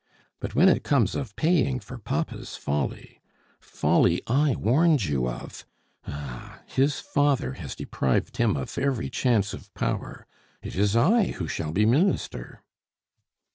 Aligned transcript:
But 0.39 0.55
when 0.55 0.67
it 0.67 0.81
comes 0.83 1.13
of 1.13 1.35
paying 1.35 1.79
for 1.79 1.99
papa's 1.99 2.55
folly 2.55 3.21
folly 3.59 4.23
I 4.25 4.55
warned 4.55 5.05
you 5.05 5.29
of! 5.29 5.63
Ah! 6.07 6.61
his 6.65 6.99
father 6.99 7.53
has 7.53 7.75
deprived 7.75 8.37
him 8.37 8.57
of 8.57 8.79
every 8.79 9.11
chance 9.11 9.53
of 9.53 9.71
power. 9.75 10.25
It 10.63 10.75
is 10.75 10.95
I 10.95 11.33
who 11.37 11.47
shall 11.47 11.71
be 11.71 11.85
Minister!" 11.85 12.63